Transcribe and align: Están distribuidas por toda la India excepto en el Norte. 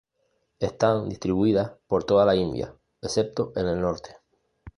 Están 0.59 1.09
distribuidas 1.09 1.73
por 1.85 2.05
toda 2.05 2.25
la 2.25 2.35
India 2.35 2.75
excepto 3.03 3.53
en 3.55 3.67
el 3.67 3.79
Norte. 3.79 4.17